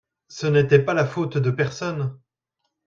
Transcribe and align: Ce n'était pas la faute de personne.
Ce 0.29 0.47
n'était 0.47 0.83
pas 0.83 0.95
la 0.95 1.05
faute 1.05 1.37
de 1.37 1.51
personne. 1.51 2.17